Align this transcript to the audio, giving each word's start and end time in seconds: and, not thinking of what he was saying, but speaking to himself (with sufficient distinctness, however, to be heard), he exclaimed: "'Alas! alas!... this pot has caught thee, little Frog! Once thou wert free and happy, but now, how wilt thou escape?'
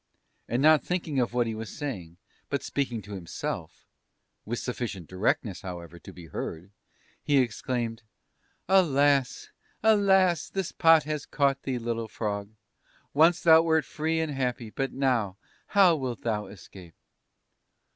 and, 0.47 0.63
not 0.63 0.83
thinking 0.83 1.19
of 1.19 1.31
what 1.31 1.45
he 1.45 1.53
was 1.53 1.69
saying, 1.69 2.17
but 2.49 2.63
speaking 2.63 3.03
to 3.03 3.13
himself 3.13 3.85
(with 4.45 4.57
sufficient 4.57 5.07
distinctness, 5.07 5.61
however, 5.61 5.99
to 5.99 6.11
be 6.11 6.25
heard), 6.25 6.71
he 7.21 7.37
exclaimed: 7.37 8.01
"'Alas! 8.67 9.49
alas!... 9.83 10.49
this 10.49 10.71
pot 10.71 11.03
has 11.03 11.27
caught 11.27 11.61
thee, 11.61 11.77
little 11.77 12.07
Frog! 12.07 12.49
Once 13.13 13.41
thou 13.41 13.61
wert 13.61 13.85
free 13.85 14.19
and 14.19 14.31
happy, 14.31 14.71
but 14.71 14.91
now, 14.91 15.37
how 15.67 15.95
wilt 15.95 16.21
thou 16.21 16.47
escape?' 16.47 16.95